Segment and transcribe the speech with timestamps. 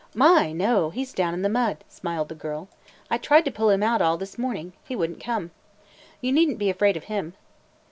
[0.15, 0.89] "My, no!
[0.89, 2.67] He 's down in the mud," smiled the girl.
[3.11, 4.73] "I tried to pull him out all this morning.
[4.83, 5.51] He would n't come.
[6.21, 7.35] You need n't be afraid of him."